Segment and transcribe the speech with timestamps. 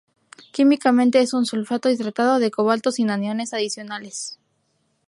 [0.51, 4.39] Químicamente es un sulfato hidratado de cobalto, sin aniones adicionales.